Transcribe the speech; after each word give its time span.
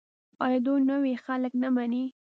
آیا 0.45 0.59
دوی 0.65 0.81
نوي 0.91 1.13
خلک 1.25 1.53
نه 1.61 1.69
مني؟ 1.75 2.05